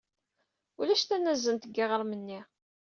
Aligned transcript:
Ulac 0.79 1.03
tanazent 1.05 1.61
deg 1.67 1.75
yiɣrem-nni. 1.77 2.39